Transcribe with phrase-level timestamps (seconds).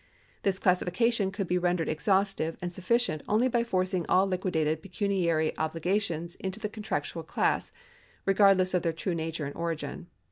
[0.41, 6.33] This classification could be rendered exhaustive and sufficient only by forcing all liquidated pecuniary obligations
[6.37, 7.71] into the contractual class,
[8.25, 10.07] regardless of their true nature and origin.